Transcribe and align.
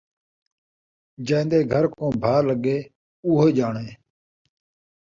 جین٘دے 1.25 1.59
گھر 1.71 1.85
کوں 1.95 2.11
بھاء 2.21 2.39
لڳے، 2.47 2.77
اوہو 3.25 3.47
ڄاݨدے 3.55 3.93